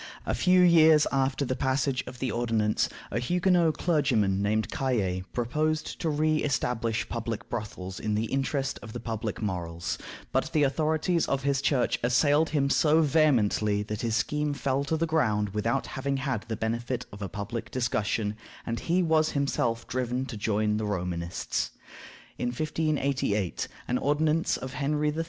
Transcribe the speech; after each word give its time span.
A 0.25 0.33
few 0.33 0.61
years 0.63 1.05
after 1.11 1.45
the 1.45 1.55
passage 1.55 2.03
of 2.07 2.17
the 2.17 2.31
ordinance, 2.31 2.89
a 3.11 3.19
Huguenot 3.19 3.77
clergyman 3.77 4.41
named 4.41 4.71
Cayet 4.71 5.31
proposed 5.31 5.99
to 6.01 6.09
re 6.09 6.37
establish 6.37 7.07
public 7.07 7.47
brothels 7.51 7.99
in 7.99 8.15
the 8.15 8.25
interest 8.25 8.79
of 8.81 8.93
the 8.93 8.99
public 8.99 9.43
morals, 9.43 9.99
but 10.31 10.51
the 10.53 10.63
authorities 10.63 11.27
of 11.27 11.43
his 11.43 11.61
Church 11.61 11.99
assailed 12.01 12.49
him 12.49 12.67
so 12.67 13.03
vehemently 13.03 13.83
that 13.83 14.01
his 14.01 14.15
scheme 14.15 14.55
fell 14.55 14.83
to 14.85 14.97
the 14.97 15.05
ground 15.05 15.49
without 15.49 15.85
having 15.85 16.17
had 16.17 16.45
the 16.47 16.55
benefit 16.57 17.05
of 17.13 17.21
a 17.21 17.29
public 17.29 17.69
discussion, 17.69 18.35
and 18.65 18.79
he 18.79 19.03
was 19.03 19.29
himself 19.33 19.87
driven 19.87 20.25
to 20.25 20.35
join 20.35 20.77
the 20.77 20.85
Romanists. 20.87 21.69
In 22.39 22.47
1588 22.47 23.67
an 23.87 23.99
ordinance 23.99 24.57
of 24.57 24.73
Henry 24.73 25.09
III. 25.15 25.19